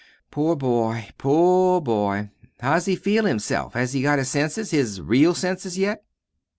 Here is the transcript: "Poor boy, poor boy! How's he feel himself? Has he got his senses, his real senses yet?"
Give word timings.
"Poor 0.31 0.55
boy, 0.55 1.09
poor 1.19 1.79
boy! 1.79 2.31
How's 2.59 2.85
he 2.87 2.95
feel 2.95 3.25
himself? 3.25 3.73
Has 3.75 3.93
he 3.93 4.01
got 4.01 4.17
his 4.17 4.29
senses, 4.31 4.71
his 4.71 4.99
real 4.99 5.35
senses 5.35 5.77
yet?" 5.77 6.03